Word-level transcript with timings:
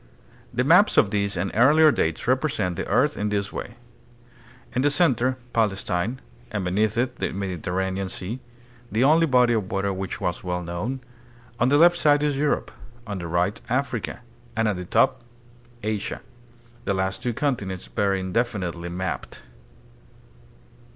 The 0.51 0.63
maps 0.63 0.97
of 0.97 1.11
this 1.11 1.37
and 1.37 1.51
earlier 1.53 1.91
dates 1.91 2.27
represent 2.27 2.75
the 2.75 2.87
earth 2.87 3.15
in 3.15 3.29
this 3.29 3.53
way: 3.53 3.75
In 4.73 4.81
the 4.81 4.89
center, 4.89 5.37
Palestine, 5.53 6.19
and 6.49 6.65
beneath 6.65 6.97
it 6.97 7.17
the 7.17 7.31
Mediterranean 7.31 8.09
Sea, 8.09 8.39
the 8.91 9.03
only 9.03 9.27
body 9.27 9.53
of 9.53 9.71
water 9.71 9.93
which 9.93 10.19
was 10.19 10.43
well 10.43 10.63
known; 10.63 11.01
on 11.59 11.69
the 11.69 11.77
left 11.77 11.97
side 11.99 12.23
is 12.23 12.35
Europe; 12.35 12.71
on 13.05 13.19
the 13.19 13.27
right, 13.27 13.61
Africa; 13.69 14.21
and 14.55 14.67
at 14.67 14.77
the 14.77 14.85
top, 14.85 15.21
Asia 15.83 16.21
the 16.85 16.95
last 16.95 17.21
two 17.21 17.31
continents 17.35 17.85
very 17.85 18.19
indefinitely 18.21 18.89
mapped. 18.89 19.43